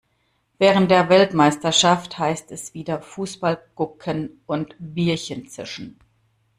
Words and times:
Während 0.57 0.89
der 0.89 1.09
Weltmeisterschaft 1.09 2.17
heißt 2.17 2.51
es 2.51 2.73
wieder 2.73 3.03
Fußball 3.03 3.61
gucken 3.75 4.41
und 4.47 4.75
Bierchen 4.79 5.47
zischen. 5.47 5.99